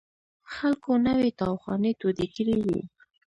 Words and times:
خلکو 0.53 0.91
نوې 1.07 1.29
تاوخانې 1.39 1.91
تودې 2.01 2.27
کړې 2.35 2.55
وې. 2.63 2.79